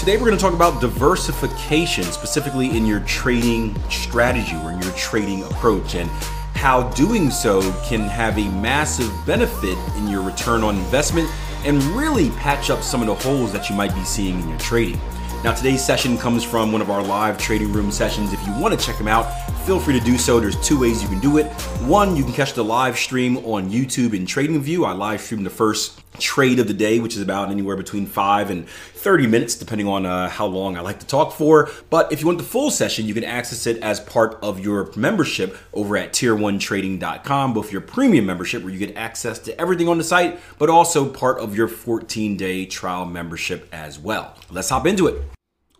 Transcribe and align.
Today 0.00 0.16
we're 0.16 0.24
going 0.24 0.38
to 0.38 0.42
talk 0.42 0.54
about 0.54 0.80
diversification, 0.80 2.04
specifically 2.04 2.74
in 2.74 2.86
your 2.86 3.00
trading 3.00 3.78
strategy 3.90 4.56
or 4.56 4.72
in 4.72 4.80
your 4.80 4.92
trading 4.92 5.44
approach, 5.44 5.94
and 5.94 6.08
how 6.54 6.88
doing 6.92 7.30
so 7.30 7.60
can 7.84 8.00
have 8.00 8.38
a 8.38 8.48
massive 8.48 9.12
benefit 9.26 9.76
in 9.98 10.08
your 10.08 10.22
return 10.22 10.62
on 10.62 10.76
investment 10.76 11.28
and 11.66 11.82
really 11.94 12.30
patch 12.30 12.70
up 12.70 12.82
some 12.82 13.02
of 13.02 13.08
the 13.08 13.14
holes 13.14 13.52
that 13.52 13.68
you 13.68 13.76
might 13.76 13.94
be 13.94 14.02
seeing 14.02 14.40
in 14.40 14.48
your 14.48 14.58
trading. 14.58 14.98
Now, 15.44 15.52
today's 15.52 15.84
session 15.84 16.16
comes 16.16 16.42
from 16.42 16.72
one 16.72 16.80
of 16.80 16.88
our 16.88 17.02
live 17.02 17.36
trading 17.36 17.70
room 17.70 17.90
sessions. 17.90 18.32
If 18.32 18.42
you 18.46 18.58
want 18.58 18.80
to 18.80 18.82
check 18.82 18.96
them 18.96 19.08
out, 19.08 19.24
feel 19.66 19.78
free 19.78 19.98
to 19.98 20.04
do 20.04 20.16
so. 20.16 20.40
There's 20.40 20.58
two 20.66 20.80
ways 20.80 21.02
you 21.02 21.10
can 21.10 21.20
do 21.20 21.36
it. 21.36 21.46
One, 21.82 22.16
you 22.16 22.24
can 22.24 22.32
catch 22.32 22.54
the 22.54 22.64
live 22.64 22.96
stream 22.96 23.36
on 23.44 23.70
YouTube 23.70 24.14
in 24.14 24.24
Trading 24.24 24.58
View. 24.62 24.86
I 24.86 24.92
live 24.92 25.20
stream 25.20 25.44
the 25.44 25.50
first 25.50 25.99
trade 26.18 26.58
of 26.58 26.66
the 26.66 26.74
day, 26.74 27.00
which 27.00 27.16
is 27.16 27.22
about 27.22 27.50
anywhere 27.50 27.76
between 27.76 28.06
5 28.06 28.50
and 28.50 28.68
30 28.68 29.26
minutes, 29.26 29.54
depending 29.54 29.86
on 29.86 30.04
uh, 30.04 30.28
how 30.28 30.46
long 30.46 30.76
I 30.76 30.80
like 30.80 31.00
to 31.00 31.06
talk 31.06 31.32
for. 31.32 31.70
But 31.88 32.12
if 32.12 32.20
you 32.20 32.26
want 32.26 32.38
the 32.38 32.44
full 32.44 32.70
session, 32.70 33.06
you 33.06 33.14
can 33.14 33.24
access 33.24 33.66
it 33.66 33.78
as 33.82 34.00
part 34.00 34.38
of 34.42 34.60
your 34.60 34.90
membership 34.96 35.56
over 35.72 35.96
at 35.96 36.12
tier1trading.com, 36.12 37.54
both 37.54 37.72
your 37.72 37.80
premium 37.80 38.26
membership, 38.26 38.62
where 38.62 38.72
you 38.72 38.78
get 38.78 38.96
access 38.96 39.38
to 39.40 39.58
everything 39.60 39.88
on 39.88 39.98
the 39.98 40.04
site, 40.04 40.38
but 40.58 40.68
also 40.68 41.08
part 41.08 41.38
of 41.38 41.56
your 41.56 41.68
14 41.68 42.36
day 42.36 42.66
trial 42.66 43.06
membership 43.06 43.68
as 43.72 43.98
well. 43.98 44.36
Let's 44.50 44.68
hop 44.68 44.86
into 44.86 45.06
it. 45.06 45.22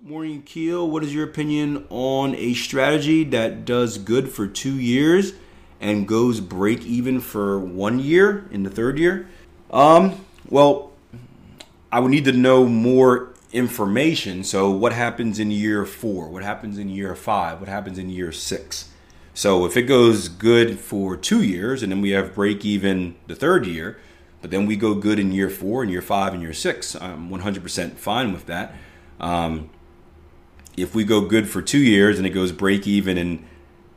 Morning, 0.03 0.41
Keel. 0.43 0.91
What 0.91 1.05
is 1.05 1.15
your 1.15 1.25
opinion 1.25 1.87
on 1.91 2.35
a 2.35 2.55
strategy 2.55 3.23
that 3.25 3.67
does 3.67 3.99
good 3.99 4.31
for 4.31 4.47
two 4.47 4.73
years 4.73 5.35
and 5.79 6.09
goes 6.09 6.41
break 6.41 6.83
even 6.87 7.21
for 7.21 7.59
one 7.59 7.99
year 7.99 8.49
in 8.51 8.63
the 8.63 8.71
third 8.71 8.99
year? 8.99 9.29
Um, 9.71 10.25
well, 10.49 10.91
I 11.93 12.01
would 12.01 12.11
need 12.11 12.25
to 12.25 12.33
know 12.33 12.67
more 12.67 13.33
information. 13.53 14.45
So, 14.45 14.71
what 14.71 14.93
happens 14.93 15.39
in 15.39 15.51
year 15.51 15.85
four? 15.85 16.29
What 16.29 16.43
happens 16.43 16.79
in 16.79 16.89
year 16.89 17.15
five? 17.15 17.61
What 17.61 17.69
happens 17.69 17.99
in 17.99 18.11
year 18.11 18.33
six? 18.33 18.91
So, 19.35 19.65
if 19.65 19.77
it 19.77 19.83
goes 19.83 20.29
good 20.29 20.79
for 20.79 21.17
two 21.17 21.43
years 21.43 21.83
and 21.83 21.91
then 21.93 22.01
we 22.01 22.11
have 22.11 22.35
break 22.35 22.65
even 22.65 23.15
the 23.27 23.35
third 23.35 23.67
year, 23.67 23.99
but 24.43 24.51
then 24.51 24.67
we 24.67 24.77
go 24.77 24.95
good 24.95 25.19
in 25.19 25.33
year 25.33 25.51
four 25.51 25.83
and 25.83 25.91
year 25.91 26.03
five 26.03 26.33
and 26.33 26.43
year 26.43 26.53
six, 26.53 26.97
I'm 26.97 27.29
100% 27.29 27.93
fine 27.93 28.33
with 28.33 28.47
that. 28.47 28.75
Um, 29.19 29.71
if 30.77 30.95
we 30.95 31.05
go 31.05 31.21
good 31.21 31.49
for 31.49 31.61
two 31.61 31.79
years 31.79 32.19
and 32.19 32.27
it 32.27 32.31
goes 32.31 32.53
break 32.53 32.87
even 32.87 33.19
in 33.19 33.45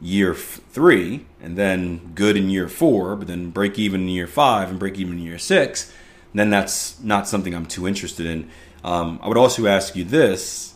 year 0.04 0.36
three, 0.36 1.26
and 1.42 1.58
then 1.58 2.12
good 2.14 2.36
in 2.36 2.50
year 2.50 2.68
four, 2.68 3.16
but 3.16 3.28
then 3.28 3.50
break 3.50 3.80
even 3.80 4.02
in 4.02 4.10
year 4.10 4.28
five 4.28 4.70
and 4.70 4.78
break 4.78 5.00
even 5.00 5.14
in 5.14 5.24
year 5.24 5.40
six, 5.40 5.92
then 6.34 6.50
that's 6.50 7.00
not 7.00 7.28
something 7.28 7.56
I'm 7.56 7.66
too 7.66 7.88
interested 7.88 8.26
in. 8.26 8.50
Um, 8.84 9.20
I 9.24 9.30
would 9.30 9.38
also 9.38 9.66
ask 9.66 9.96
you 9.96 10.04
this: 10.04 10.74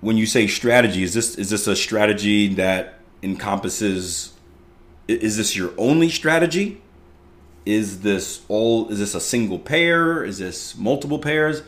when 0.00 0.16
you 0.16 0.26
say 0.26 0.48
strategy, 0.48 1.04
is 1.04 1.14
this 1.14 1.36
is 1.36 1.50
this 1.50 1.66
a 1.66 1.76
strategy 1.76 2.52
that 2.54 2.98
encompasses? 3.22 4.32
Is 5.06 5.36
this 5.36 5.54
your 5.54 5.72
only 5.78 6.10
strategy? 6.10 6.82
Is 7.64 8.00
this 8.00 8.42
all? 8.48 8.88
Is 8.88 8.98
this 8.98 9.14
a 9.14 9.20
single 9.20 9.60
pair? 9.60 10.24
Is 10.24 10.38
this 10.38 10.76
multiple 10.76 11.20
pairs? 11.20 11.62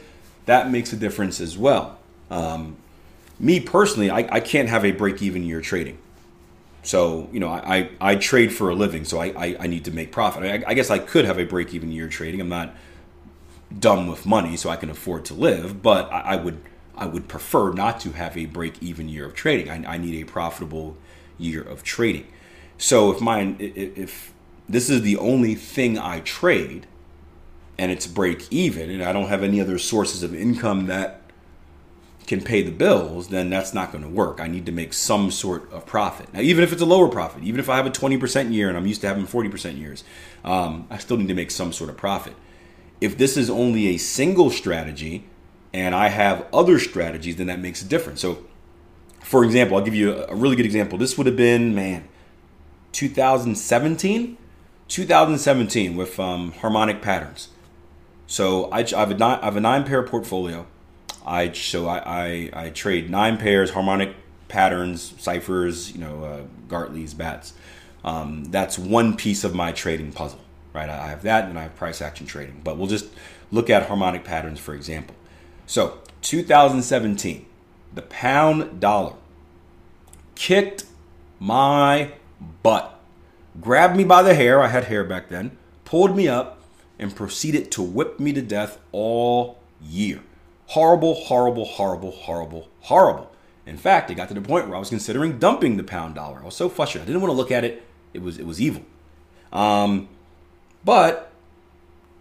That 0.46 0.70
makes 0.70 0.92
a 0.92 0.96
difference 0.96 1.40
as 1.40 1.56
well. 1.56 1.98
Um, 2.30 2.76
me 3.38 3.60
personally, 3.60 4.10
I, 4.10 4.26
I 4.30 4.40
can't 4.40 4.68
have 4.68 4.84
a 4.84 4.90
break 4.90 5.22
even 5.22 5.44
year 5.44 5.60
trading. 5.60 5.98
So, 6.82 7.28
you 7.32 7.40
know, 7.40 7.48
I, 7.48 7.90
I, 8.00 8.16
trade 8.16 8.52
for 8.52 8.70
a 8.70 8.74
living, 8.74 9.04
so 9.04 9.18
I, 9.18 9.26
I, 9.26 9.56
I 9.60 9.66
need 9.66 9.84
to 9.86 9.90
make 9.90 10.12
profit. 10.12 10.44
I, 10.44 10.70
I, 10.70 10.74
guess 10.74 10.90
I 10.90 10.98
could 10.98 11.24
have 11.24 11.38
a 11.38 11.44
break 11.44 11.74
even 11.74 11.90
year 11.90 12.08
trading. 12.08 12.40
I'm 12.40 12.48
not 12.48 12.74
dumb 13.76 14.06
with 14.06 14.24
money, 14.24 14.56
so 14.56 14.70
I 14.70 14.76
can 14.76 14.88
afford 14.88 15.24
to 15.26 15.34
live, 15.34 15.82
but 15.82 16.10
I, 16.12 16.20
I 16.20 16.36
would 16.36 16.60
I 16.96 17.06
would 17.06 17.28
prefer 17.28 17.72
not 17.72 18.00
to 18.00 18.12
have 18.12 18.36
a 18.36 18.46
break 18.46 18.82
even 18.82 19.08
year 19.08 19.24
of 19.24 19.34
trading. 19.34 19.70
I, 19.70 19.94
I 19.94 19.98
need 19.98 20.20
a 20.20 20.24
profitable 20.24 20.96
year 21.38 21.62
of 21.62 21.82
trading. 21.82 22.26
So 22.76 23.12
if 23.12 23.20
mine 23.20 23.56
if 23.58 24.32
this 24.68 24.90
is 24.90 25.02
the 25.02 25.16
only 25.16 25.54
thing 25.54 25.98
I 25.98 26.20
trade 26.20 26.86
and 27.78 27.92
it's 27.92 28.06
break 28.06 28.46
even 28.50 28.90
and 28.90 29.02
I 29.02 29.12
don't 29.12 29.28
have 29.28 29.42
any 29.42 29.60
other 29.60 29.78
sources 29.78 30.22
of 30.22 30.34
income 30.34 30.86
that 30.86 31.22
can 32.28 32.42
pay 32.42 32.60
the 32.60 32.70
bills, 32.70 33.28
then 33.28 33.48
that's 33.48 33.72
not 33.72 33.90
going 33.90 34.04
to 34.04 34.10
work. 34.10 34.38
I 34.38 34.46
need 34.46 34.66
to 34.66 34.72
make 34.72 34.92
some 34.92 35.30
sort 35.30 35.72
of 35.72 35.86
profit. 35.86 36.32
Now, 36.34 36.40
even 36.40 36.62
if 36.62 36.72
it's 36.72 36.82
a 36.82 36.86
lower 36.86 37.08
profit, 37.08 37.42
even 37.42 37.58
if 37.58 37.70
I 37.70 37.76
have 37.76 37.86
a 37.86 37.90
20% 37.90 38.52
year 38.52 38.68
and 38.68 38.76
I'm 38.76 38.86
used 38.86 39.00
to 39.00 39.08
having 39.08 39.26
40% 39.26 39.78
years, 39.78 40.04
um, 40.44 40.86
I 40.90 40.98
still 40.98 41.16
need 41.16 41.28
to 41.28 41.34
make 41.34 41.50
some 41.50 41.72
sort 41.72 41.88
of 41.88 41.96
profit. 41.96 42.34
If 43.00 43.16
this 43.16 43.38
is 43.38 43.48
only 43.48 43.88
a 43.88 43.96
single 43.96 44.50
strategy 44.50 45.24
and 45.72 45.94
I 45.94 46.08
have 46.08 46.46
other 46.52 46.78
strategies, 46.78 47.36
then 47.36 47.46
that 47.46 47.60
makes 47.60 47.80
a 47.80 47.86
difference. 47.86 48.20
So, 48.20 48.44
for 49.20 49.42
example, 49.42 49.78
I'll 49.78 49.84
give 49.84 49.94
you 49.94 50.22
a 50.24 50.34
really 50.34 50.54
good 50.54 50.66
example. 50.66 50.98
This 50.98 51.16
would 51.16 51.26
have 51.26 51.36
been, 51.36 51.74
man, 51.74 52.08
2017? 52.92 54.36
2017 54.88 55.96
with 55.96 56.20
um, 56.20 56.52
harmonic 56.52 57.00
patterns. 57.00 57.48
So 58.26 58.66
I, 58.70 58.80
I, 58.80 59.00
have 59.00 59.10
a 59.10 59.14
nine, 59.14 59.38
I 59.40 59.44
have 59.46 59.56
a 59.56 59.60
nine 59.60 59.84
pair 59.84 60.02
portfolio. 60.02 60.66
I 61.26 61.52
so 61.52 61.86
I, 61.86 61.98
I, 61.98 62.50
I 62.52 62.70
trade 62.70 63.10
nine 63.10 63.36
pairs, 63.36 63.70
harmonic 63.70 64.14
patterns, 64.48 65.14
ciphers, 65.18 65.92
you 65.92 66.00
know, 66.00 66.24
uh, 66.24 66.42
Gartley's 66.68 67.14
bats. 67.14 67.54
Um, 68.04 68.44
that's 68.46 68.78
one 68.78 69.16
piece 69.16 69.44
of 69.44 69.54
my 69.54 69.72
trading 69.72 70.12
puzzle, 70.12 70.40
right? 70.72 70.88
I 70.88 71.08
have 71.08 71.22
that, 71.22 71.44
and 71.48 71.58
I 71.58 71.64
have 71.64 71.76
price 71.76 72.00
action 72.00 72.26
trading. 72.26 72.60
But 72.64 72.78
we'll 72.78 72.86
just 72.86 73.06
look 73.50 73.70
at 73.70 73.86
harmonic 73.86 74.24
patterns 74.24 74.58
for 74.58 74.74
example. 74.74 75.14
So 75.66 75.98
2017, 76.22 77.46
the 77.94 78.02
pound 78.02 78.80
dollar 78.80 79.14
kicked 80.34 80.84
my 81.38 82.12
butt, 82.62 82.98
grabbed 83.60 83.96
me 83.96 84.04
by 84.04 84.22
the 84.22 84.34
hair. 84.34 84.62
I 84.62 84.68
had 84.68 84.84
hair 84.84 85.04
back 85.04 85.28
then, 85.28 85.56
pulled 85.84 86.16
me 86.16 86.28
up, 86.28 86.62
and 86.98 87.14
proceeded 87.14 87.70
to 87.72 87.82
whip 87.82 88.18
me 88.18 88.32
to 88.32 88.42
death 88.42 88.78
all 88.92 89.58
year. 89.80 90.20
Horrible, 90.68 91.14
horrible, 91.14 91.64
horrible, 91.64 92.10
horrible, 92.10 92.68
horrible. 92.80 93.30
In 93.66 93.76
fact, 93.76 94.10
it 94.10 94.14
got 94.14 94.28
to 94.28 94.34
the 94.34 94.40
point 94.40 94.66
where 94.66 94.76
I 94.76 94.78
was 94.78 94.90
considering 94.90 95.38
dumping 95.38 95.76
the 95.76 95.84
pound 95.84 96.14
dollar. 96.14 96.40
I 96.40 96.44
was 96.44 96.56
so 96.56 96.68
frustrated. 96.68 97.04
I 97.04 97.06
didn't 97.06 97.22
want 97.22 97.32
to 97.32 97.36
look 97.36 97.50
at 97.50 97.64
it. 97.64 97.84
It 98.12 98.22
was 98.22 98.38
it 98.38 98.46
was 98.46 98.60
evil. 98.60 98.82
Um, 99.52 100.08
but 100.84 101.32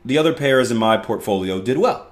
the 0.03 0.17
other 0.17 0.33
pairs 0.33 0.71
in 0.71 0.77
my 0.77 0.97
portfolio 0.97 1.61
did 1.61 1.77
well. 1.77 2.07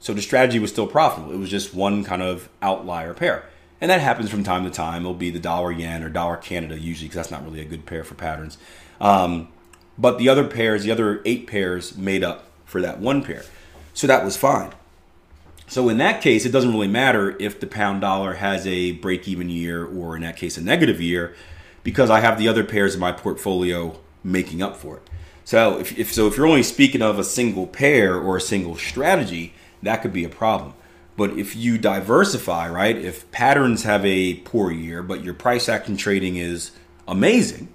So 0.00 0.14
the 0.14 0.22
strategy 0.22 0.58
was 0.58 0.70
still 0.70 0.86
profitable. 0.86 1.32
It 1.32 1.38
was 1.38 1.50
just 1.50 1.74
one 1.74 2.02
kind 2.02 2.22
of 2.22 2.48
outlier 2.60 3.14
pair. 3.14 3.44
And 3.80 3.90
that 3.90 4.00
happens 4.00 4.30
from 4.30 4.44
time 4.44 4.64
to 4.64 4.70
time. 4.70 5.02
It'll 5.02 5.14
be 5.14 5.30
the 5.30 5.38
dollar 5.38 5.70
yen 5.70 6.02
or 6.02 6.08
dollar 6.08 6.36
Canada 6.36 6.78
usually 6.78 7.08
because 7.08 7.16
that's 7.16 7.30
not 7.30 7.44
really 7.44 7.60
a 7.60 7.64
good 7.64 7.84
pair 7.84 8.04
for 8.04 8.14
patterns. 8.14 8.56
Um, 9.00 9.48
but 9.98 10.18
the 10.18 10.28
other 10.28 10.46
pairs, 10.46 10.84
the 10.84 10.90
other 10.90 11.20
eight 11.24 11.46
pairs 11.46 11.96
made 11.96 12.24
up 12.24 12.48
for 12.64 12.80
that 12.80 13.00
one 13.00 13.22
pair. 13.22 13.44
So 13.92 14.06
that 14.06 14.24
was 14.24 14.36
fine. 14.36 14.72
So 15.72 15.88
in 15.88 15.96
that 15.96 16.20
case, 16.20 16.44
it 16.44 16.52
doesn't 16.52 16.70
really 16.70 16.86
matter 16.86 17.34
if 17.40 17.58
the 17.58 17.66
pound 17.66 18.02
dollar 18.02 18.34
has 18.34 18.66
a 18.66 18.92
break 18.92 19.26
even 19.26 19.48
year 19.48 19.82
or 19.82 20.14
in 20.16 20.20
that 20.20 20.36
case 20.36 20.58
a 20.58 20.60
negative 20.60 21.00
year 21.00 21.34
because 21.82 22.10
I 22.10 22.20
have 22.20 22.36
the 22.36 22.46
other 22.46 22.62
pairs 22.62 22.92
in 22.92 23.00
my 23.00 23.10
portfolio 23.10 23.98
making 24.22 24.60
up 24.60 24.76
for 24.76 24.98
it. 24.98 25.08
So 25.46 25.78
if, 25.78 25.98
if 25.98 26.12
so 26.12 26.26
if 26.26 26.36
you're 26.36 26.46
only 26.46 26.62
speaking 26.62 27.00
of 27.00 27.18
a 27.18 27.24
single 27.24 27.66
pair 27.66 28.20
or 28.20 28.36
a 28.36 28.40
single 28.40 28.76
strategy, 28.76 29.54
that 29.82 30.02
could 30.02 30.12
be 30.12 30.24
a 30.24 30.28
problem. 30.28 30.74
But 31.16 31.38
if 31.38 31.56
you 31.56 31.78
diversify, 31.78 32.68
right? 32.68 32.94
If 32.94 33.30
patterns 33.30 33.84
have 33.84 34.04
a 34.04 34.34
poor 34.44 34.70
year, 34.70 35.02
but 35.02 35.24
your 35.24 35.32
price 35.32 35.70
action 35.70 35.96
trading 35.96 36.36
is 36.36 36.72
amazing, 37.08 37.68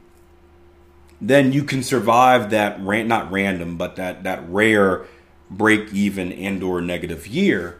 then 1.20 1.52
you 1.52 1.64
can 1.64 1.82
survive 1.82 2.52
that 2.52 2.80
ran, 2.80 3.08
not 3.08 3.32
random, 3.32 3.76
but 3.76 3.96
that 3.96 4.22
that 4.22 4.48
rare 4.48 5.08
break 5.50 5.92
even 5.92 6.32
and 6.32 6.62
or 6.62 6.80
negative 6.80 7.26
year 7.26 7.80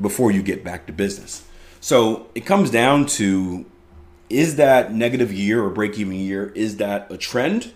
before 0.00 0.30
you 0.30 0.42
get 0.42 0.64
back 0.64 0.86
to 0.86 0.92
business. 0.92 1.44
So 1.80 2.28
it 2.34 2.46
comes 2.46 2.70
down 2.70 3.06
to 3.06 3.66
is 4.30 4.56
that 4.56 4.92
negative 4.92 5.32
year 5.32 5.62
or 5.62 5.70
break 5.70 5.98
even 5.98 6.14
year, 6.14 6.50
is 6.54 6.78
that 6.78 7.10
a 7.10 7.16
trend? 7.16 7.72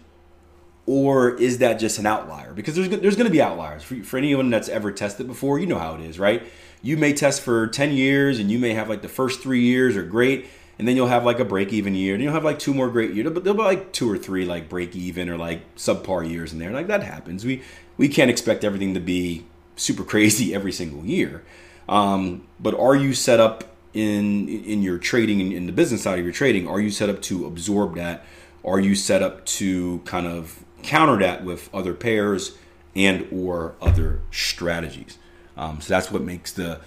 Or 0.86 1.34
is 1.34 1.58
that 1.58 1.74
just 1.74 1.98
an 1.98 2.06
outlier? 2.06 2.54
Because 2.54 2.74
there's, 2.74 2.88
there's 2.88 3.16
going 3.16 3.26
to 3.26 3.32
be 3.32 3.42
outliers. 3.42 3.82
For, 3.82 4.02
for 4.02 4.16
anyone 4.16 4.48
that's 4.48 4.70
ever 4.70 4.90
tested 4.90 5.26
before, 5.26 5.58
you 5.58 5.66
know 5.66 5.78
how 5.78 5.94
it 5.96 6.00
is, 6.00 6.18
right? 6.18 6.42
You 6.80 6.96
may 6.96 7.12
test 7.12 7.42
for 7.42 7.66
10 7.66 7.92
years 7.92 8.38
and 8.38 8.50
you 8.50 8.58
may 8.58 8.72
have 8.72 8.88
like 8.88 9.02
the 9.02 9.08
first 9.08 9.42
three 9.42 9.60
years 9.60 9.96
are 9.96 10.02
great. 10.02 10.46
And 10.78 10.88
then 10.88 10.96
you'll 10.96 11.08
have 11.08 11.26
like 11.26 11.40
a 11.40 11.44
break 11.44 11.74
even 11.74 11.94
year. 11.94 12.14
And 12.14 12.22
you'll 12.22 12.32
have 12.32 12.44
like 12.44 12.58
two 12.58 12.72
more 12.72 12.88
great 12.88 13.12
years. 13.12 13.30
But 13.30 13.44
there'll 13.44 13.58
be 13.58 13.64
like 13.64 13.92
two 13.92 14.10
or 14.10 14.16
three 14.16 14.46
like 14.46 14.70
break 14.70 14.96
even 14.96 15.28
or 15.28 15.36
like 15.36 15.74
subpar 15.76 16.26
years 16.28 16.54
in 16.54 16.58
there. 16.58 16.70
Like 16.70 16.86
that 16.86 17.02
happens. 17.02 17.44
We, 17.44 17.62
we 17.98 18.08
can't 18.08 18.30
expect 18.30 18.64
everything 18.64 18.94
to 18.94 19.00
be 19.00 19.44
super 19.76 20.04
crazy 20.04 20.54
every 20.54 20.72
single 20.72 21.04
year. 21.04 21.44
Um, 21.88 22.46
but 22.60 22.78
are 22.78 22.94
you 22.94 23.14
set 23.14 23.40
up 23.40 23.64
in 23.94 24.48
in 24.48 24.82
your 24.82 24.98
trading 24.98 25.40
in, 25.40 25.52
in 25.52 25.66
the 25.66 25.72
business 25.72 26.02
side 26.02 26.18
of 26.18 26.24
your 26.24 26.34
trading? 26.34 26.68
Are 26.68 26.80
you 26.80 26.90
set 26.90 27.08
up 27.08 27.22
to 27.22 27.46
absorb 27.46 27.96
that? 27.96 28.24
Are 28.64 28.80
you 28.80 28.94
set 28.94 29.22
up 29.22 29.46
to 29.46 30.00
kind 30.04 30.26
of 30.26 30.64
counter 30.82 31.18
that 31.18 31.44
with 31.44 31.72
other 31.74 31.94
pairs 31.94 32.56
and 32.94 33.26
or 33.32 33.74
other 33.80 34.20
strategies? 34.30 35.18
Um, 35.56 35.80
so 35.80 35.94
that's 35.94 36.10
what 36.10 36.22
makes 36.22 36.52
the 36.52 36.80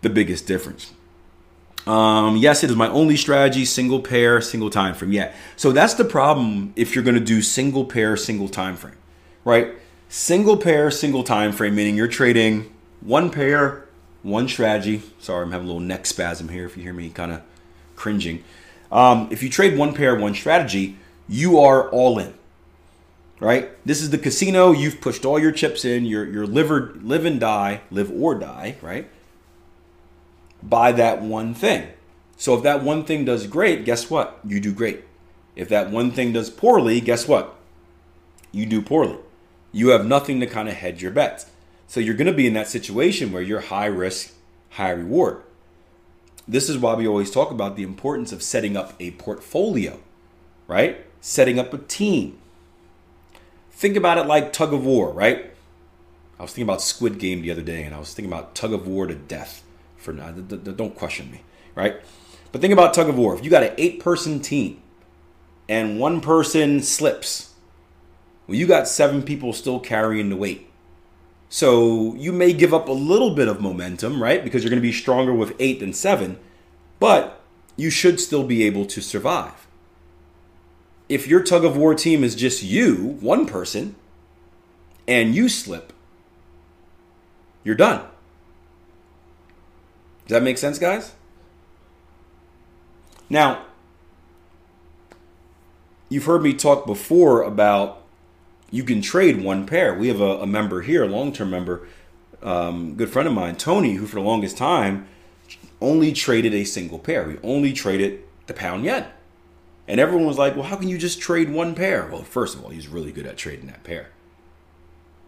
the 0.00 0.10
biggest 0.10 0.46
difference. 0.46 0.92
Um, 1.86 2.36
yes, 2.36 2.62
it 2.62 2.70
is 2.70 2.76
my 2.76 2.88
only 2.88 3.16
strategy, 3.16 3.64
single 3.64 4.00
pair, 4.00 4.40
single 4.40 4.68
time 4.68 4.94
frame. 4.94 5.12
Yeah. 5.12 5.32
So 5.56 5.72
that's 5.72 5.94
the 5.94 6.04
problem 6.04 6.72
if 6.76 6.94
you're 6.94 7.04
going 7.04 7.14
to 7.14 7.24
do 7.24 7.40
single 7.40 7.84
pair, 7.86 8.16
single 8.16 8.48
time 8.48 8.76
frame, 8.76 8.96
right? 9.44 9.72
Single 10.10 10.58
pair, 10.58 10.90
single 10.90 11.24
time 11.24 11.52
frame, 11.52 11.74
meaning 11.74 11.96
you're 11.96 12.06
trading 12.06 12.74
one 13.00 13.30
pair, 13.30 13.87
one 14.22 14.48
strategy. 14.48 15.02
Sorry, 15.18 15.44
I'm 15.44 15.52
having 15.52 15.66
a 15.66 15.70
little 15.70 15.86
neck 15.86 16.06
spasm 16.06 16.48
here 16.48 16.66
if 16.66 16.76
you 16.76 16.82
hear 16.82 16.92
me 16.92 17.10
kind 17.10 17.32
of 17.32 17.42
cringing. 17.96 18.44
Um, 18.90 19.28
if 19.30 19.42
you 19.42 19.50
trade 19.50 19.78
one 19.78 19.94
pair, 19.94 20.16
one 20.16 20.34
strategy, 20.34 20.96
you 21.28 21.58
are 21.58 21.88
all 21.90 22.18
in. 22.18 22.34
Right? 23.40 23.70
This 23.86 24.02
is 24.02 24.10
the 24.10 24.18
casino. 24.18 24.72
You've 24.72 25.00
pushed 25.00 25.24
all 25.24 25.38
your 25.38 25.52
chips 25.52 25.84
in. 25.84 26.04
You're, 26.04 26.26
you're 26.26 26.46
live, 26.46 27.04
live 27.04 27.24
and 27.24 27.38
die, 27.38 27.82
live 27.90 28.10
or 28.10 28.34
die, 28.34 28.76
right? 28.82 29.08
By 30.62 30.90
that 30.92 31.22
one 31.22 31.54
thing. 31.54 31.88
So 32.36 32.56
if 32.56 32.62
that 32.64 32.82
one 32.82 33.04
thing 33.04 33.24
does 33.24 33.46
great, 33.46 33.84
guess 33.84 34.10
what? 34.10 34.40
You 34.44 34.60
do 34.60 34.72
great. 34.72 35.04
If 35.54 35.68
that 35.68 35.90
one 35.90 36.10
thing 36.10 36.32
does 36.32 36.50
poorly, 36.50 37.00
guess 37.00 37.28
what? 37.28 37.56
You 38.50 38.66
do 38.66 38.80
poorly. 38.80 39.18
You 39.72 39.88
have 39.88 40.06
nothing 40.06 40.40
to 40.40 40.46
kind 40.46 40.68
of 40.68 40.74
hedge 40.74 41.02
your 41.02 41.10
bets. 41.10 41.46
So 41.88 42.00
you're 42.00 42.14
going 42.14 42.26
to 42.26 42.34
be 42.34 42.46
in 42.46 42.52
that 42.52 42.68
situation 42.68 43.32
where 43.32 43.42
you're 43.42 43.60
high 43.60 43.86
risk, 43.86 44.34
high 44.70 44.90
reward. 44.90 45.42
This 46.46 46.68
is 46.68 46.78
why 46.78 46.94
we 46.94 47.08
always 47.08 47.30
talk 47.30 47.50
about 47.50 47.76
the 47.76 47.82
importance 47.82 48.30
of 48.30 48.42
setting 48.42 48.76
up 48.76 48.92
a 49.00 49.12
portfolio, 49.12 49.98
right? 50.66 51.04
Setting 51.20 51.58
up 51.58 51.72
a 51.72 51.78
team. 51.78 52.38
Think 53.70 53.96
about 53.96 54.18
it 54.18 54.26
like 54.26 54.52
tug 54.52 54.72
of 54.72 54.84
war, 54.84 55.10
right? 55.10 55.52
I 56.38 56.42
was 56.42 56.52
thinking 56.52 56.68
about 56.68 56.82
Squid 56.82 57.18
Game 57.18 57.42
the 57.42 57.50
other 57.50 57.62
day, 57.62 57.82
and 57.84 57.94
I 57.94 57.98
was 57.98 58.12
thinking 58.14 58.32
about 58.32 58.54
tug 58.54 58.72
of 58.72 58.86
war 58.86 59.06
to 59.06 59.14
death. 59.14 59.64
For 59.96 60.12
now, 60.12 60.30
don't 60.30 60.94
question 60.94 61.30
me, 61.30 61.40
right? 61.74 61.96
But 62.52 62.60
think 62.60 62.72
about 62.72 62.94
tug 62.94 63.08
of 63.08 63.18
war. 63.18 63.34
If 63.34 63.42
you 63.42 63.50
got 63.50 63.62
an 63.62 63.74
eight-person 63.78 64.40
team, 64.40 64.80
and 65.68 65.98
one 65.98 66.20
person 66.20 66.82
slips, 66.82 67.54
well, 68.46 68.56
you 68.56 68.66
got 68.66 68.88
seven 68.88 69.22
people 69.22 69.52
still 69.52 69.80
carrying 69.80 70.28
the 70.28 70.36
weight. 70.36 70.67
So 71.48 72.14
you 72.14 72.32
may 72.32 72.52
give 72.52 72.74
up 72.74 72.88
a 72.88 72.92
little 72.92 73.34
bit 73.34 73.48
of 73.48 73.60
momentum, 73.60 74.22
right? 74.22 74.44
Because 74.44 74.62
you're 74.62 74.70
going 74.70 74.82
to 74.82 74.88
be 74.88 74.92
stronger 74.92 75.32
with 75.32 75.56
eight 75.58 75.80
than 75.80 75.92
seven, 75.92 76.38
but 77.00 77.40
you 77.76 77.90
should 77.90 78.20
still 78.20 78.44
be 78.44 78.64
able 78.64 78.84
to 78.86 79.00
survive. 79.00 79.66
If 81.08 81.26
your 81.26 81.42
tug 81.42 81.64
of 81.64 81.76
war 81.76 81.94
team 81.94 82.22
is 82.22 82.34
just 82.34 82.62
you, 82.62 83.16
one 83.20 83.46
person, 83.46 83.94
and 85.06 85.34
you 85.34 85.48
slip, 85.48 85.94
you're 87.64 87.74
done. 87.74 88.00
Does 90.26 90.34
that 90.34 90.42
make 90.42 90.58
sense, 90.58 90.78
guys? 90.78 91.14
Now, 93.30 93.64
you've 96.10 96.26
heard 96.26 96.42
me 96.42 96.52
talk 96.52 96.84
before 96.84 97.42
about 97.42 98.02
you 98.70 98.84
can 98.84 99.00
trade 99.00 99.42
one 99.42 99.66
pair. 99.66 99.94
We 99.94 100.08
have 100.08 100.20
a, 100.20 100.40
a 100.40 100.46
member 100.46 100.82
here, 100.82 101.04
a 101.04 101.08
long 101.08 101.32
term 101.32 101.50
member, 101.50 101.86
um, 102.42 102.94
good 102.94 103.10
friend 103.10 103.26
of 103.26 103.34
mine, 103.34 103.56
Tony, 103.56 103.94
who 103.94 104.06
for 104.06 104.16
the 104.16 104.26
longest 104.26 104.56
time 104.56 105.06
only 105.80 106.12
traded 106.12 106.54
a 106.54 106.64
single 106.64 106.98
pair. 106.98 107.30
He 107.30 107.38
only 107.42 107.72
traded 107.72 108.22
the 108.46 108.54
pound 108.54 108.84
yen. 108.84 109.06
And 109.86 109.98
everyone 109.98 110.26
was 110.26 110.38
like, 110.38 110.54
well, 110.54 110.64
how 110.64 110.76
can 110.76 110.88
you 110.88 110.98
just 110.98 111.20
trade 111.20 111.50
one 111.50 111.74
pair? 111.74 112.08
Well, 112.10 112.22
first 112.22 112.54
of 112.54 112.62
all, 112.62 112.70
he's 112.70 112.88
really 112.88 113.12
good 113.12 113.26
at 113.26 113.38
trading 113.38 113.68
that 113.68 113.84
pair. 113.84 114.10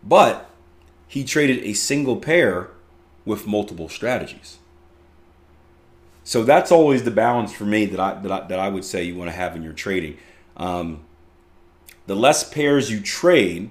But 0.03 0.51
he 1.09 1.25
traded 1.25 1.65
a 1.65 1.73
single 1.73 2.17
pair 2.17 2.71
with 3.25 3.47
multiple 3.47 3.89
strategies. 3.89 4.59
So 6.25 6.45
that's 6.45 6.71
always 6.71 7.05
the 7.05 7.11
balance 7.11 7.53
for 7.53 7.65
me 7.65 7.87
that 7.87 7.99
I 7.99 8.15
that 8.21 8.31
I, 8.31 8.47
that 8.47 8.59
I 8.59 8.69
would 8.69 8.85
say 8.85 9.03
you 9.03 9.17
want 9.17 9.31
to 9.31 9.37
have 9.37 9.57
in 9.57 9.63
your 9.63 9.73
trading. 9.73 10.19
Um, 10.57 11.05
the 12.11 12.17
less 12.17 12.43
pairs 12.43 12.91
you 12.91 13.01
trade, 13.01 13.71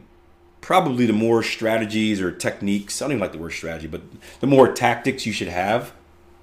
probably 0.62 1.06
the 1.06 1.12
more 1.12 1.44
strategies 1.44 2.22
or 2.22 2.32
techniques. 2.32 3.02
I 3.02 3.04
don't 3.04 3.12
even 3.12 3.20
like 3.20 3.34
the 3.34 3.38
word 3.38 3.50
strategy, 3.50 3.88
but 3.88 4.02
the 4.40 4.48
more 4.48 4.72
tactics 4.72 5.26
you 5.26 5.34
should 5.34 5.50
have 5.50 5.92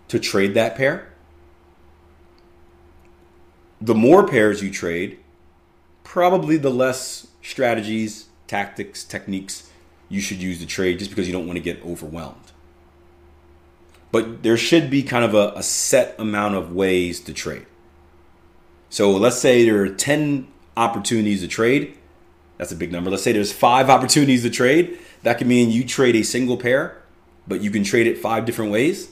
to 0.09 0.19
trade 0.19 0.53
that 0.53 0.77
pair. 0.77 1.11
The 3.81 3.95
more 3.95 4.29
pairs 4.29 4.63
you 4.63 4.71
trade, 4.71 5.21
probably 6.05 6.59
the 6.59 6.69
less 6.69 7.29
strategies, 7.41 8.27
tactics, 8.47 9.03
techniques 9.03 9.71
you 10.11 10.21
should 10.21 10.43
use 10.43 10.59
to 10.59 10.67
trade 10.67 10.99
just 10.99 11.11
because 11.11 11.27
you 11.27 11.33
don't 11.33 11.47
want 11.47 11.57
to 11.57 11.63
get 11.63 11.83
overwhelmed. 11.83 12.53
But 14.13 14.43
there 14.43 14.59
should 14.59 14.91
be 14.91 15.03
kind 15.03 15.25
of 15.25 15.33
a, 15.33 15.55
a 15.57 15.63
set 15.63 16.15
amount 16.19 16.57
of 16.57 16.75
ways 16.75 17.21
to 17.21 17.33
trade. 17.33 17.65
So 18.91 19.13
let's 19.13 19.39
say 19.39 19.65
there 19.65 19.81
are 19.81 19.89
10 19.89 20.49
opportunities 20.77 21.41
to 21.41 21.49
trade. 21.49 21.97
That's 22.59 22.73
a 22.73 22.77
big 22.77 22.93
number. 22.93 23.11
Let's 23.11 23.23
say 23.23 23.33
there's 23.33 23.53
five 23.53 23.91
opportunities 23.91 24.43
to 24.43 24.51
trade. 24.51 24.99
That 25.23 25.39
could 25.39 25.47
mean 25.47 25.71
you 25.71 25.85
trade 25.85 26.17
a 26.17 26.23
single 26.23 26.57
pair, 26.57 27.03
but 27.47 27.61
you 27.61 27.71
can 27.71 27.85
trade 27.85 28.07
it 28.07 28.19
five 28.19 28.45
different 28.45 28.73
ways. 28.73 29.11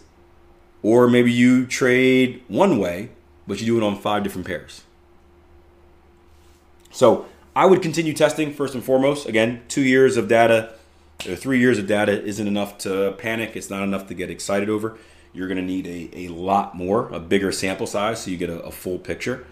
Or 0.82 1.08
maybe 1.08 1.32
you 1.32 1.66
trade 1.66 2.42
one 2.48 2.78
way, 2.78 3.10
but 3.46 3.60
you 3.60 3.66
do 3.66 3.78
it 3.78 3.82
on 3.82 3.98
five 3.98 4.22
different 4.22 4.46
pairs. 4.46 4.82
So 6.90 7.26
I 7.56 7.66
would 7.66 7.82
continue 7.82 8.12
testing 8.12 8.52
first 8.52 8.74
and 8.74 8.84
foremost. 8.84 9.26
Again, 9.26 9.62
two 9.68 9.82
years 9.82 10.16
of 10.16 10.28
data 10.28 10.74
or 11.26 11.36
three 11.36 11.58
years 11.58 11.78
of 11.78 11.86
data 11.86 12.22
isn't 12.22 12.46
enough 12.46 12.78
to 12.78 13.12
panic. 13.18 13.56
It's 13.56 13.70
not 13.70 13.82
enough 13.82 14.08
to 14.08 14.14
get 14.14 14.30
excited 14.30 14.68
over. 14.68 14.98
You're 15.32 15.48
going 15.48 15.58
to 15.58 15.64
need 15.64 15.86
a, 15.86 16.26
a 16.26 16.28
lot 16.28 16.76
more, 16.76 17.08
a 17.08 17.18
bigger 17.18 17.50
sample 17.50 17.86
size, 17.86 18.22
so 18.22 18.30
you 18.30 18.36
get 18.36 18.50
a, 18.50 18.60
a 18.60 18.70
full 18.70 18.98
picture. 18.98 19.46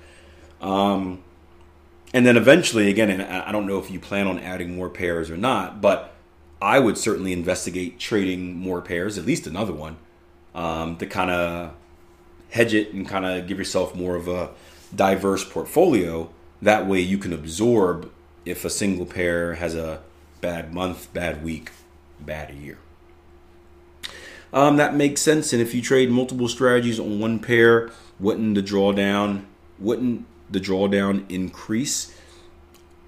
Um, 0.60 1.22
and 2.12 2.26
then 2.26 2.36
eventually, 2.36 2.88
again, 2.88 3.10
and 3.10 3.22
I 3.22 3.52
don't 3.52 3.66
know 3.66 3.78
if 3.78 3.90
you 3.90 3.98
plan 3.98 4.26
on 4.26 4.38
adding 4.38 4.74
more 4.74 4.88
pairs 4.88 5.30
or 5.30 5.36
not, 5.36 5.80
but 5.80 6.14
I 6.60 6.78
would 6.78 6.98
certainly 6.98 7.32
investigate 7.32 7.98
trading 7.98 8.56
more 8.56 8.82
pairs, 8.82 9.18
at 9.18 9.24
least 9.24 9.46
another 9.46 9.72
one, 9.72 9.96
um, 10.54 10.96
to 10.96 11.06
kind 11.06 11.30
of 11.30 11.74
hedge 12.50 12.74
it 12.74 12.92
and 12.92 13.08
kind 13.08 13.24
of 13.24 13.46
give 13.46 13.58
yourself 13.58 13.94
more 13.94 14.14
of 14.14 14.28
a 14.28 14.50
diverse 14.94 15.44
portfolio. 15.44 16.30
That 16.60 16.86
way, 16.86 17.00
you 17.00 17.18
can 17.18 17.32
absorb 17.32 18.12
if 18.44 18.64
a 18.64 18.70
single 18.70 19.06
pair 19.06 19.54
has 19.54 19.74
a 19.74 20.00
bad 20.40 20.74
month, 20.74 21.12
bad 21.14 21.42
week, 21.42 21.70
bad 22.20 22.54
year. 22.54 22.78
Um, 24.52 24.76
that 24.76 24.94
makes 24.94 25.22
sense. 25.22 25.52
And 25.54 25.62
if 25.62 25.74
you 25.74 25.80
trade 25.80 26.10
multiple 26.10 26.48
strategies 26.48 27.00
on 27.00 27.18
one 27.18 27.38
pair, 27.38 27.90
wouldn't 28.20 28.54
the 28.54 28.62
drawdown 28.62 29.46
wouldn't 29.78 30.24
the 30.52 30.60
drawdown 30.60 31.30
increase? 31.30 32.16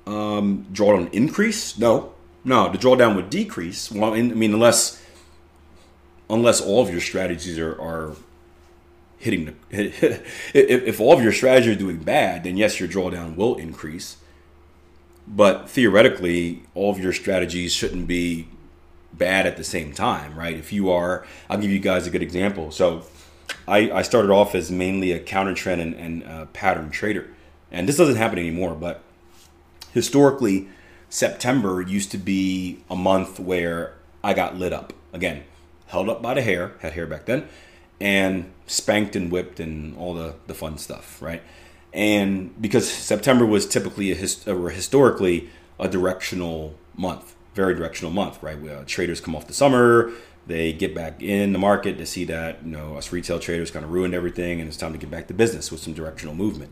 Um, 0.07 0.67
drawdown 0.73 1.13
increase? 1.13 1.79
No, 1.79 2.15
no. 2.45 2.71
The 2.71 2.79
drawdown 2.79 3.17
would 3.17 3.31
decrease. 3.31 3.91
Well, 3.91 4.15
I 4.15 4.23
mean, 4.23 4.53
unless 4.53 5.03
unless 6.29 6.61
all 6.61 6.83
of 6.83 6.91
your 6.91 7.01
strategies 7.01 7.59
are, 7.59 7.81
are 7.81 8.17
hitting 9.19 9.45
the 9.47 9.55
if, 9.71 10.23
if 10.53 11.01
all 11.01 11.13
of 11.13 11.23
your 11.23 11.33
strategies 11.33 11.77
are 11.77 11.79
doing 11.79 11.99
bad, 11.99 12.45
then 12.45 12.57
yes, 12.57 12.81
your 12.81 12.89
drawdown 12.89 13.37
will 13.37 13.57
increase. 13.57 14.17
But 15.27 15.71
theoretically, 15.71 16.65
all 16.75 16.91
of 16.91 16.99
your 16.99 17.13
strategies 17.13 17.73
shouldn't 17.73 18.07
be 18.07 18.49
bad 19.13 19.47
at 19.47 19.57
the 19.57 19.65
same 19.65 19.93
time, 19.93 20.37
right? 20.39 20.55
If 20.55 20.73
you 20.73 20.91
are, 20.91 21.27
I'll 21.49 21.59
give 21.59 21.71
you 21.71 21.79
guys 21.79 22.07
a 22.07 22.11
good 22.11 22.23
example. 22.23 22.71
So 22.71 23.05
I, 23.67 23.91
I 23.91 24.03
started 24.03 24.31
off 24.31 24.55
as 24.55 24.71
mainly 24.71 25.13
a 25.13 25.21
counter 25.21 25.55
trend 25.55 25.81
and, 25.81 25.95
and 25.95 26.53
pattern 26.53 26.91
trader. 26.91 27.31
And 27.75 27.89
this 27.89 27.97
doesn't 27.97 28.17
happen 28.17 28.39
anymore, 28.39 28.75
but 28.75 29.03
historically, 29.93 30.69
September 31.09 31.83
used 31.83 32.13
to 32.13 32.19
be 32.19 32.79
a 32.89 32.95
month 32.95 33.41
where 33.41 33.95
I 34.23 34.33
got 34.33 34.57
lit 34.57 34.73
up. 34.73 34.93
Again, 35.13 35.43
held 35.89 36.09
up 36.09 36.23
by 36.23 36.35
the 36.35 36.43
hair, 36.43 36.75
had 36.81 36.93
hair 36.93 37.07
back 37.07 37.27
then, 37.27 37.49
and 38.01 38.53
spanked 38.67 39.17
and 39.17 39.31
whipped 39.31 39.59
and 39.59 39.97
all 39.97 40.15
the, 40.15 40.37
the 40.47 40.55
fun 40.55 40.79
stuff, 40.79 41.21
right? 41.21 41.43
And 41.93 42.61
because 42.63 42.91
September 42.91 43.45
was 43.45 43.67
typically 43.67 44.13
a 44.13 44.15
hist- 44.15 44.47
or 44.47 44.71
historically 44.71 45.51
a 45.79 45.89
directional 45.89 46.77
month, 46.97 47.35
very 47.55 47.75
directional 47.75 48.13
month, 48.13 48.41
right? 48.41 48.61
Where 48.61 48.85
traders 48.85 49.21
come 49.21 49.35
off 49.35 49.49
the 49.49 49.53
summer, 49.53 50.13
they 50.47 50.73
get 50.73 50.95
back 50.95 51.21
in 51.21 51.53
the 51.53 51.59
market 51.59 51.99
to 51.99 52.07
see 52.07 52.25
that 52.27 52.65
you 52.65 52.71
know 52.71 52.97
us 52.97 53.11
retail 53.13 53.39
traders 53.39 53.71
kind 53.71 53.85
of 53.85 53.91
ruined 53.91 54.15
everything 54.15 54.61
and 54.61 54.69
it's 54.69 54.77
time 54.77 54.93
to 54.93 54.99
get 54.99 55.11
back 55.11 55.27
to 55.29 55.35
business 55.35 55.73
with 55.73 55.81
some 55.81 55.95
directional 55.95 56.35
movement 56.35 56.71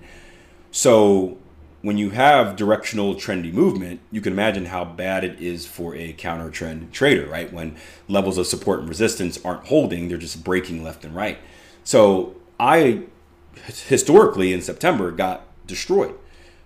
so 0.73 1.39
when 1.83 1.99
you 1.99 2.11
have 2.11 2.57
directional 2.57 3.15
trendy 3.15 3.53
movement 3.53 4.01
you 4.11 4.21
can 4.21 4.33
imagine 4.33 4.67
how 4.67 4.85
bad 4.85 5.23
it 5.23 5.41
is 5.41 5.67
for 5.67 5.95
a 5.95 6.13
counter 6.15 6.51
trend 6.51 6.93
trader 6.93 7.27
right? 7.27 7.53
When 7.53 7.77
levels 8.09 8.39
of 8.39 8.49
support 8.49 8.81
and 8.81 8.89
resistance 8.89 9.39
aren't 9.45 9.67
holding 9.67 10.09
they're 10.09 10.19
just 10.19 10.43
breaking 10.43 10.83
left 10.83 11.05
and 11.05 11.15
right. 11.15 11.39
So 11.85 12.35
i 12.59 13.03
historically 13.87 14.53
in 14.53 14.63
september 14.63 15.13
got 15.13 15.47
destroyed. 15.67 16.15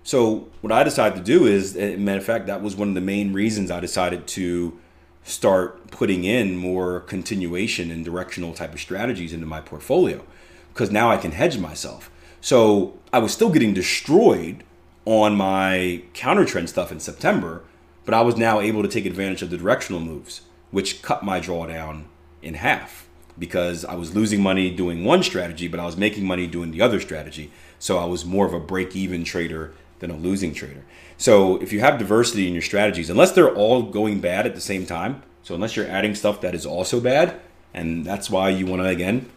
So 0.03 0.49
what 0.63 0.73
i 0.73 0.83
decided 0.83 1.17
to 1.19 1.23
do 1.23 1.45
is 1.45 1.75
matter 1.75 2.19
of 2.19 2.25
fact 2.25 2.47
that 2.47 2.63
was 2.63 2.75
one 2.75 2.89
of 2.89 2.95
the 2.95 3.01
main 3.03 3.35
reasons 3.35 3.71
i 3.71 3.81
decided 3.81 4.27
to 4.29 4.79
start 5.27 5.91
putting 5.91 6.23
in 6.23 6.57
more 6.57 7.01
continuation 7.01 7.91
and 7.91 8.05
directional 8.05 8.55
type 8.55 8.73
of 8.73 8.81
strategies 8.81 9.33
into 9.33 9.45
my 9.45 9.61
portfolio 9.61 10.25
because 10.73 10.91
now 10.91 11.11
I 11.11 11.17
can 11.17 11.33
hedge 11.33 11.59
myself. 11.59 12.11
So 12.41 12.99
I 13.13 13.19
was 13.19 13.33
still 13.33 13.51
getting 13.51 13.75
destroyed 13.75 14.65
on 15.05 15.37
my 15.37 16.03
counter 16.15 16.45
trend 16.45 16.69
stuff 16.69 16.93
in 16.93 17.01
September, 17.01 17.63
but 18.05 18.15
I 18.15 18.23
was 18.23 18.37
now 18.37 18.61
able 18.61 18.83
to 18.83 18.89
take 18.89 19.07
advantage 19.07 19.43
of 19.43 19.51
the 19.51 19.57
directional 19.57 20.01
moves, 20.01 20.43
which 20.71 21.03
cut 21.03 21.23
my 21.25 21.41
drawdown 21.41 22.05
in 22.43 22.55
half 22.55 23.09
because 23.39 23.85
I 23.85 23.95
was 23.95 24.15
losing 24.15 24.43
money 24.43 24.71
doing 24.71 25.05
one 25.05 25.23
strategy, 25.23 25.69
but 25.69 25.81
I 25.81 25.87
was 25.87 25.97
making 25.97 26.27
money 26.27 26.47
doing 26.47 26.71
the 26.71 26.81
other 26.81 27.01
strategy. 27.01 27.51
So 27.79 27.99
I 27.99 28.05
was 28.05 28.25
more 28.25 28.47
of 28.47 28.55
a 28.55 28.61
break 28.61 28.97
even 28.97 29.25
trader 29.25 29.75
than 29.99 30.11
a 30.11 30.17
losing 30.17 30.55
trader. 30.55 30.85
So 31.19 31.57
if 31.59 31.73
you 31.73 31.81
have 31.81 31.99
diversity 31.99 32.47
in 32.47 32.53
your 32.53 32.63
strategies, 32.63 33.11
unless 33.11 33.33
they're 33.33 33.55
all 33.55 33.83
going 33.83 34.21
bad 34.21 34.47
at 34.47 34.55
the 34.55 34.61
same 34.61 34.87
time, 34.87 35.23
so 35.43 35.55
unless 35.55 35.77
you're 35.77 35.87
adding 35.87 36.15
stuff 36.15 36.41
that 36.41 36.55
is 36.55 36.67
also 36.67 37.01
bad, 37.01 37.41
and 37.73 38.05
that's 38.05 38.31
why 38.31 38.49
you 38.49 38.67
want 38.67 38.83
to 38.83 38.89
again 38.89 39.31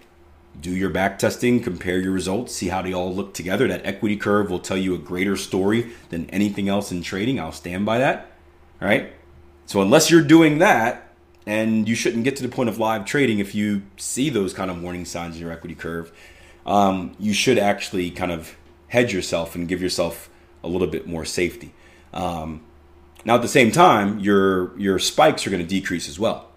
do 0.59 0.71
your 0.75 0.89
back 0.89 1.19
testing, 1.19 1.61
compare 1.61 1.99
your 1.99 2.11
results, 2.11 2.53
see 2.53 2.67
how 2.67 2.81
they 2.81 2.93
all 2.93 3.13
look 3.13 3.33
together. 3.33 3.67
That 3.67 3.85
equity 3.85 4.17
curve 4.17 4.49
will 4.49 4.59
tell 4.59 4.77
you 4.77 4.93
a 4.93 4.97
greater 4.97 5.35
story 5.35 5.91
than 6.09 6.29
anything 6.29 6.67
else 6.67 6.91
in 6.91 7.01
trading. 7.01 7.39
I'll 7.39 7.51
stand 7.51 7.85
by 7.85 7.97
that. 7.99 8.31
All 8.81 8.87
right. 8.87 9.13
So 9.65 9.81
unless 9.81 10.09
you're 10.09 10.21
doing 10.23 10.59
that, 10.59 11.09
and 11.45 11.87
you 11.89 11.95
shouldn't 11.95 12.23
get 12.23 12.35
to 12.35 12.43
the 12.43 12.49
point 12.49 12.69
of 12.69 12.77
live 12.77 13.05
trading 13.05 13.39
if 13.39 13.55
you 13.55 13.81
see 13.97 14.29
those 14.29 14.53
kind 14.53 14.69
of 14.69 14.83
warning 14.83 15.03
signs 15.03 15.35
in 15.35 15.41
your 15.41 15.51
equity 15.51 15.73
curve, 15.73 16.11
um, 16.65 17.15
you 17.17 17.33
should 17.33 17.57
actually 17.57 18.11
kind 18.11 18.31
of 18.31 18.55
hedge 18.89 19.13
yourself 19.13 19.55
and 19.55 19.67
give 19.67 19.81
yourself 19.81 20.29
a 20.63 20.67
little 20.67 20.87
bit 20.87 21.07
more 21.07 21.25
safety. 21.25 21.73
Um, 22.13 22.61
now, 23.25 23.35
at 23.35 23.41
the 23.41 23.47
same 23.47 23.71
time, 23.71 24.19
your 24.19 24.77
your 24.77 24.99
spikes 24.99 25.45
are 25.47 25.49
going 25.49 25.61
to 25.61 25.67
decrease 25.67 26.07
as 26.07 26.19
well, 26.19 26.48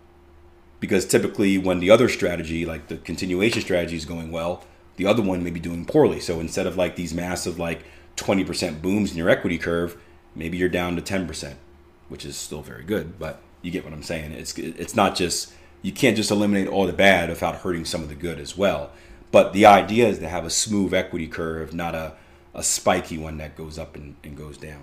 because 0.82 1.06
typically 1.06 1.58
when 1.58 1.78
the 1.78 1.90
other 1.90 2.08
strategy, 2.08 2.66
like 2.66 2.88
the 2.88 2.96
continuation 2.96 3.62
strategy, 3.62 3.96
is 3.96 4.04
going 4.04 4.32
well, 4.32 4.64
the 4.96 5.06
other 5.06 5.22
one 5.22 5.44
may 5.44 5.50
be 5.50 5.60
doing 5.60 5.84
poorly. 5.84 6.18
So 6.18 6.40
instead 6.40 6.66
of 6.66 6.76
like 6.76 6.96
these 6.96 7.14
massive 7.14 7.56
like 7.56 7.84
20% 8.16 8.82
booms 8.82 9.12
in 9.12 9.16
your 9.16 9.30
equity 9.30 9.58
curve, 9.58 9.96
maybe 10.34 10.58
you're 10.58 10.68
down 10.68 10.96
to 10.96 11.00
10%, 11.00 11.54
which 12.08 12.26
is 12.26 12.36
still 12.36 12.62
very 12.62 12.82
good. 12.82 13.16
But 13.16 13.40
you 13.62 13.70
get 13.70 13.84
what 13.84 13.92
I'm 13.92 14.02
saying. 14.02 14.32
It's 14.32 14.58
it's 14.58 14.96
not 14.96 15.14
just 15.14 15.54
you 15.82 15.92
can't 15.92 16.16
just 16.16 16.32
eliminate 16.32 16.66
all 16.66 16.84
the 16.84 16.92
bad 16.92 17.28
without 17.28 17.58
hurting 17.58 17.84
some 17.84 18.02
of 18.02 18.08
the 18.08 18.16
good 18.16 18.40
as 18.40 18.58
well. 18.58 18.90
But 19.30 19.52
the 19.52 19.66
idea 19.66 20.08
is 20.08 20.18
to 20.18 20.28
have 20.28 20.44
a 20.44 20.50
smooth 20.50 20.92
equity 20.92 21.28
curve, 21.28 21.72
not 21.72 21.94
a, 21.94 22.14
a 22.56 22.64
spiky 22.64 23.18
one 23.18 23.38
that 23.38 23.56
goes 23.56 23.78
up 23.78 23.94
and, 23.94 24.16
and 24.24 24.36
goes 24.36 24.58
down. 24.58 24.82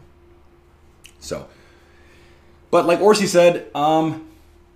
So, 1.20 1.50
but 2.72 2.86
like 2.86 3.02
Orsi 3.02 3.28
said, 3.28 3.70
um, 3.76 4.29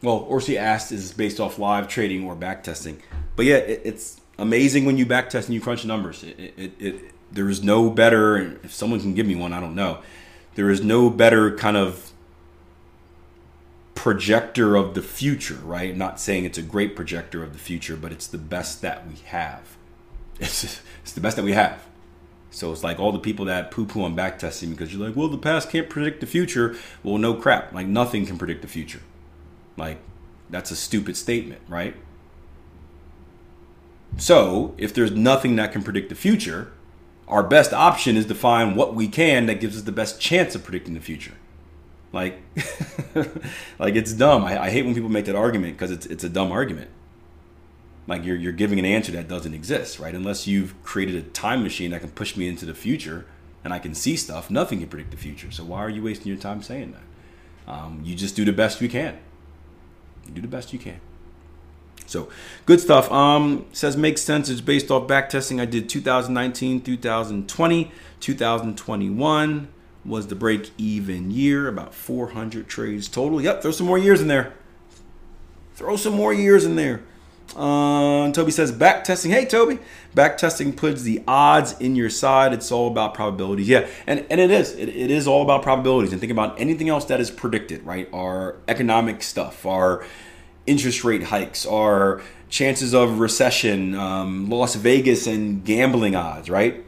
well, 0.04 0.18
Orsi 0.18 0.58
asked, 0.58 0.92
is 0.92 1.14
based 1.14 1.40
off 1.40 1.58
live 1.58 1.88
trading 1.88 2.26
or 2.26 2.36
back 2.36 2.64
testing? 2.64 3.02
But 3.36 3.46
yeah, 3.46 3.56
it, 3.56 3.82
it's 3.86 4.20
amazing 4.38 4.86
when 4.86 4.98
you 4.98 5.06
back 5.06 5.30
test 5.30 5.48
and 5.48 5.56
you 5.56 5.62
crunch 5.62 5.86
numbers. 5.86 6.24
It, 6.24 6.54
it, 6.58 6.72
it, 6.78 7.12
there 7.32 7.50
is 7.50 7.64
no 7.64 7.90
better, 7.90 8.60
if 8.64 8.74
someone 8.74 9.00
can 9.00 9.14
give 9.14 9.26
me 9.26 9.36
one, 9.36 9.54
I 9.54 9.62
don't 9.62 9.76
know. 9.76 10.00
There 10.56 10.70
is 10.70 10.84
no 10.84 11.10
better 11.10 11.56
kind 11.56 11.78
of 11.78 12.12
projector 13.96 14.76
of 14.76 14.94
the 14.94 15.02
future, 15.02 15.60
right? 15.64 15.96
Not 15.96 16.20
saying 16.20 16.44
it's 16.44 16.58
a 16.58 16.64
great 16.64 16.96
projector 16.96 17.42
of 17.42 17.54
the 17.54 17.60
future, 17.60 17.96
but 17.96 18.12
it's 18.12 18.28
the 18.28 18.38
best 18.38 18.82
that 18.82 19.08
we 19.08 19.16
have. 19.26 19.78
It's, 20.40 20.82
it's 21.04 21.14
the 21.14 21.22
best 21.22 21.38
that 21.38 21.46
we 21.46 21.54
have. 21.54 21.86
So 22.50 22.72
it's 22.72 22.84
like 22.84 23.00
all 23.00 23.12
the 23.12 23.20
people 23.20 23.46
that 23.46 23.72
poo 23.72 23.86
poo 23.86 24.04
on 24.04 24.16
backtesting 24.16 24.72
because 24.72 24.92
you're 24.92 25.08
like, 25.08 25.16
well, 25.16 25.28
the 25.28 25.38
past 25.38 25.70
can't 25.70 25.90
predict 25.90 26.20
the 26.22 26.28
future. 26.28 26.76
Well, 27.02 27.18
no 27.18 27.36
crap. 27.36 27.72
Like 27.72 27.88
nothing 27.88 28.26
can 28.26 28.38
predict 28.38 28.64
the 28.64 28.68
future. 28.68 29.00
Like 29.78 30.00
that's 30.50 30.72
a 30.72 30.76
stupid 30.76 31.18
statement, 31.18 31.62
right? 31.68 31.96
So 34.18 34.76
if 34.78 34.94
there's 34.94 35.12
nothing 35.12 35.56
that 35.56 35.72
can 35.72 35.84
predict 35.84 36.10
the 36.10 36.16
future, 36.16 36.72
our 37.28 37.44
best 37.44 37.74
option 37.74 38.16
is 38.16 38.26
to 38.28 38.36
find 38.36 38.76
what 38.76 38.94
we 38.94 39.08
can 39.08 39.48
that 39.48 39.60
gives 39.60 39.76
us 39.78 39.84
the 39.84 39.92
best 39.92 40.20
chance 40.22 40.56
of 40.56 40.64
predicting 40.64 40.94
the 40.94 41.00
future. 41.00 41.34
Like, 42.12 42.40
like 43.80 43.96
it's 43.96 44.14
dumb. 44.14 44.44
I, 44.44 44.66
I 44.66 44.70
hate 44.70 44.86
when 44.86 44.94
people 44.94 45.10
make 45.10 45.26
that 45.26 45.36
argument 45.36 45.76
because 45.76 45.90
it's 45.90 46.06
it's 46.06 46.24
a 46.24 46.30
dumb 46.30 46.52
argument. 46.52 46.92
Like 48.06 48.24
you're 48.24 48.36
you're 48.36 48.52
giving 48.52 48.78
an 48.78 48.86
answer 48.86 49.12
that 49.14 49.28
doesn't 49.28 49.54
exist, 49.54 49.98
right? 49.98 50.14
Unless 50.14 50.46
you've 50.46 50.82
created 50.84 51.16
a 51.16 51.22
time 51.22 51.64
machine 51.64 51.92
that 51.92 52.02
can 52.02 52.12
push 52.12 52.38
me 52.38 52.48
into 52.48 52.66
the 52.66 52.76
future 52.76 53.26
and 53.64 53.74
I 53.74 53.80
can 53.80 53.96
see 53.96 54.16
stuff, 54.16 54.52
nothing 54.52 54.80
can 54.80 54.90
predict 54.90 55.12
the 55.12 55.18
future. 55.18 55.50
So 55.50 55.64
why 55.64 55.80
are 55.80 55.90
you 55.90 56.04
wasting 56.04 56.28
your 56.28 56.40
time 56.40 56.62
saying 56.62 56.92
that? 56.94 57.74
Um, 57.74 58.02
you 58.04 58.14
just 58.14 58.36
do 58.36 58.46
the 58.46 58.52
best 58.52 58.82
you 58.82 58.90
can. 58.90 59.18
Do 60.32 60.42
the 60.42 60.48
best 60.48 60.74
you 60.74 60.80
can. 60.80 61.00
So 62.06 62.30
good 62.66 62.80
stuff. 62.80 63.12
Um, 63.12 63.66
says 63.74 63.98
makes 63.98 64.22
sense. 64.22 64.50
It's 64.50 64.62
based 64.62 64.92
off 64.92 65.08
back 65.08 65.30
testing. 65.30 65.60
I 65.60 65.66
did 65.66 65.90
2019, 65.90 66.82
2020, 66.82 67.92
2021 68.20 69.68
was 70.06 70.28
the 70.28 70.36
break 70.36 70.72
even 70.78 71.32
year, 71.32 71.68
about 71.68 71.94
400 71.94 72.68
trades 72.68 73.08
total. 73.08 73.42
Yep, 73.42 73.62
throw 73.62 73.72
some 73.72 73.88
more 73.88 73.98
years 73.98 74.22
in 74.22 74.28
there. 74.28 74.54
Throw 75.76 75.96
some 75.96 76.14
more 76.14 76.34
years 76.34 76.66
in 76.66 76.76
there. 76.76 77.04
Uh, 77.56 78.32
Toby 78.32 78.52
says 78.52 78.72
back 78.72 79.04
testing. 79.04 79.32
Hey, 79.32 79.46
Toby, 79.46 79.80
back 80.16 80.38
testing 80.38 80.74
puts 80.74 81.04
the 81.04 81.22
odds 81.28 81.80
in 81.80 81.96
your 81.96 82.10
side. 82.10 82.52
It's 82.52 82.72
all 82.72 82.88
about 82.88 83.14
probabilities. 83.14 83.68
Yeah, 83.68 83.88
and, 84.08 84.26
and 84.30 84.40
it 84.40 84.50
is. 84.50 84.74
It, 84.74 84.90
it 84.90 85.12
is 85.12 85.28
all 85.28 85.44
about 85.44 85.62
probabilities. 85.62 86.12
And 86.12 86.20
think 86.20 86.32
about 86.32 86.60
anything 86.60 86.90
else 86.90 87.06
that 87.06 87.20
is 87.20 87.30
predicted, 87.30 87.86
right? 87.86 88.10
Our 88.12 88.56
economic 88.68 89.22
stuff, 89.22 89.66
our 89.66 90.06
interest 90.66 91.04
rate 91.04 91.24
hikes, 91.24 91.66
our 91.66 92.22
chances 92.50 92.94
of 92.94 93.20
recession, 93.20 93.96
um, 93.96 94.50
Las 94.50 94.76
Vegas 94.76 95.28
and 95.28 95.64
gambling 95.64 96.16
odds, 96.16 96.50
right? 96.50 96.84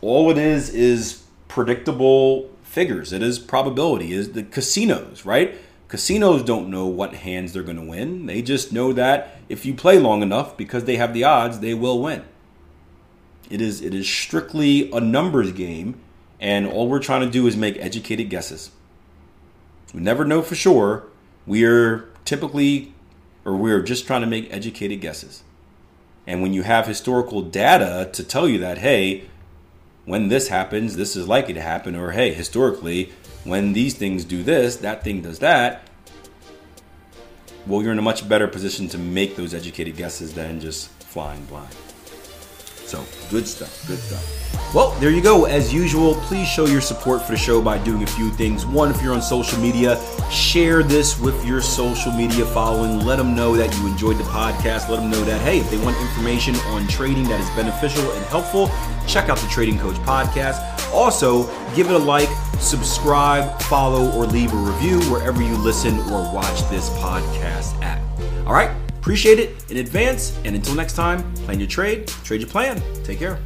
All 0.00 0.30
it 0.30 0.38
is 0.38 0.70
is 0.70 1.24
predictable 1.48 2.50
figures. 2.62 3.12
It 3.12 3.22
is 3.22 3.38
probability. 3.38 4.12
It 4.12 4.18
is 4.18 4.32
the 4.32 4.42
casinos, 4.42 5.24
right? 5.24 5.54
Casinos 5.88 6.42
don't 6.42 6.68
know 6.68 6.86
what 6.86 7.14
hands 7.14 7.52
they're 7.52 7.62
going 7.62 7.76
to 7.76 7.82
win. 7.82 8.26
They 8.26 8.42
just 8.42 8.72
know 8.72 8.92
that 8.92 9.38
if 9.48 9.64
you 9.64 9.74
play 9.74 9.98
long 9.98 10.22
enough, 10.22 10.56
because 10.56 10.84
they 10.84 10.96
have 10.96 11.14
the 11.14 11.24
odds, 11.24 11.60
they 11.60 11.74
will 11.74 12.02
win. 12.02 12.24
It 13.48 13.60
is 13.60 13.80
it 13.80 13.94
is 13.94 14.08
strictly 14.08 14.90
a 14.90 15.00
numbers 15.00 15.52
game, 15.52 16.00
and 16.40 16.66
all 16.66 16.88
we're 16.88 16.98
trying 16.98 17.20
to 17.20 17.30
do 17.30 17.46
is 17.46 17.56
make 17.56 17.76
educated 17.78 18.28
guesses. 18.28 18.72
We 19.94 20.00
never 20.00 20.24
know 20.24 20.42
for 20.42 20.56
sure. 20.56 21.04
We 21.46 21.64
are 21.64 22.08
typically, 22.24 22.92
or 23.44 23.56
we're 23.56 23.82
just 23.82 24.06
trying 24.06 24.22
to 24.22 24.26
make 24.26 24.52
educated 24.52 25.00
guesses. 25.00 25.44
And 26.26 26.42
when 26.42 26.52
you 26.52 26.64
have 26.64 26.88
historical 26.88 27.40
data 27.40 28.10
to 28.12 28.24
tell 28.24 28.48
you 28.48 28.58
that, 28.58 28.78
hey, 28.78 29.28
when 30.04 30.26
this 30.26 30.48
happens, 30.48 30.96
this 30.96 31.14
is 31.14 31.28
likely 31.28 31.54
to 31.54 31.60
happen, 31.60 31.94
or 31.94 32.10
hey, 32.10 32.34
historically, 32.34 33.12
when 33.46 33.72
these 33.72 33.94
things 33.94 34.24
do 34.24 34.42
this, 34.42 34.76
that 34.76 35.04
thing 35.04 35.22
does 35.22 35.38
that, 35.40 35.82
well, 37.66 37.82
you're 37.82 37.92
in 37.92 37.98
a 37.98 38.02
much 38.02 38.28
better 38.28 38.46
position 38.46 38.88
to 38.88 38.98
make 38.98 39.34
those 39.34 39.52
educated 39.52 39.96
guesses 39.96 40.34
than 40.34 40.60
just 40.60 40.88
flying 41.02 41.44
blind. 41.46 41.74
So, 42.86 43.04
good 43.30 43.48
stuff, 43.48 43.84
good 43.88 43.98
stuff. 43.98 44.72
Well, 44.72 44.92
there 45.00 45.10
you 45.10 45.20
go. 45.20 45.46
As 45.46 45.74
usual, 45.74 46.14
please 46.14 46.46
show 46.46 46.66
your 46.66 46.80
support 46.80 47.22
for 47.22 47.32
the 47.32 47.38
show 47.38 47.60
by 47.60 47.78
doing 47.78 48.04
a 48.04 48.06
few 48.06 48.30
things. 48.30 48.64
One, 48.64 48.90
if 48.90 49.02
you're 49.02 49.14
on 49.14 49.22
social 49.22 49.58
media, 49.58 50.00
share 50.30 50.84
this 50.84 51.18
with 51.18 51.44
your 51.44 51.60
social 51.60 52.12
media 52.12 52.44
following. 52.46 53.04
Let 53.04 53.16
them 53.16 53.34
know 53.34 53.56
that 53.56 53.76
you 53.76 53.88
enjoyed 53.88 54.18
the 54.18 54.24
podcast. 54.24 54.88
Let 54.88 55.00
them 55.00 55.10
know 55.10 55.24
that, 55.24 55.40
hey, 55.40 55.58
if 55.58 55.70
they 55.70 55.78
want 55.78 55.96
information 56.00 56.54
on 56.66 56.86
trading 56.86 57.24
that 57.24 57.40
is 57.40 57.50
beneficial 57.50 58.08
and 58.12 58.24
helpful, 58.26 58.70
check 59.08 59.28
out 59.28 59.38
the 59.38 59.48
Trading 59.48 59.78
Coach 59.80 59.96
podcast. 59.96 60.60
Also, 60.92 61.46
give 61.74 61.88
it 61.88 61.94
a 61.94 61.98
like, 61.98 62.28
subscribe, 62.60 63.60
follow, 63.62 64.10
or 64.12 64.26
leave 64.26 64.52
a 64.52 64.56
review 64.56 65.00
wherever 65.10 65.42
you 65.42 65.56
listen 65.56 65.98
or 66.10 66.32
watch 66.32 66.68
this 66.68 66.90
podcast 66.90 67.80
at. 67.82 68.00
All 68.46 68.52
right, 68.52 68.70
appreciate 68.98 69.38
it 69.38 69.70
in 69.70 69.78
advance. 69.78 70.38
And 70.44 70.54
until 70.54 70.74
next 70.74 70.94
time, 70.94 71.32
plan 71.34 71.58
your 71.58 71.68
trade, 71.68 72.08
trade 72.24 72.40
your 72.40 72.50
plan. 72.50 72.82
Take 73.04 73.18
care. 73.18 73.38